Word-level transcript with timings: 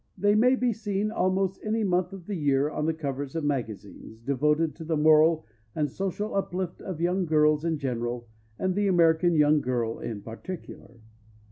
They 0.17 0.33
may 0.33 0.55
be 0.55 0.73
seen 0.73 1.11
almost 1.11 1.59
any 1.63 1.83
month 1.83 2.11
of 2.11 2.25
the 2.25 2.33
year 2.33 2.71
on 2.71 2.87
the 2.87 2.93
covers 2.95 3.35
of 3.35 3.43
magazines, 3.43 4.19
devoted 4.23 4.73
to 4.77 4.83
the 4.83 4.97
moral 4.97 5.45
and 5.75 5.91
social 5.91 6.33
uplift 6.33 6.81
of 6.81 6.99
young 6.99 7.25
girls 7.27 7.63
in 7.63 7.77
general, 7.77 8.27
and 8.57 8.73
the 8.73 8.87
American 8.87 9.35
young 9.35 9.61
girl 9.61 9.99
in 9.99 10.23
particular. 10.23 10.97